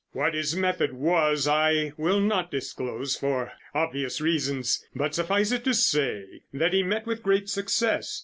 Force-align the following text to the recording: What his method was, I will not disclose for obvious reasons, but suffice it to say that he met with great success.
What 0.13 0.33
his 0.33 0.55
method 0.55 0.93
was, 0.93 1.47
I 1.47 1.93
will 1.95 2.19
not 2.19 2.49
disclose 2.49 3.15
for 3.15 3.51
obvious 3.75 4.19
reasons, 4.19 4.83
but 4.95 5.13
suffice 5.13 5.51
it 5.51 5.63
to 5.65 5.75
say 5.75 6.41
that 6.51 6.73
he 6.73 6.81
met 6.81 7.05
with 7.05 7.21
great 7.21 7.49
success. 7.49 8.19